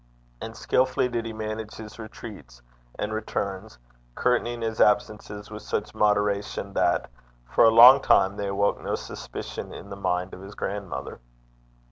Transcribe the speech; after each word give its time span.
And 0.41 0.57
skilfully 0.57 1.07
did 1.09 1.27
he 1.27 1.31
manage 1.31 1.75
his 1.75 1.99
retreats 1.99 2.63
and 2.97 3.13
returns, 3.13 3.77
curtailing 4.15 4.63
his 4.63 4.81
absences 4.81 5.51
with 5.51 5.61
such 5.61 5.93
moderation 5.93 6.73
that, 6.73 7.07
for 7.45 7.65
a 7.65 7.69
long 7.69 8.01
time, 8.01 8.35
they 8.35 8.47
awoke 8.47 8.81
no 8.81 8.95
suspicion 8.95 9.71
in 9.71 9.91
the 9.91 9.95
mind 9.95 10.33
of 10.33 10.41
his 10.41 10.55
grandmother. 10.55 11.19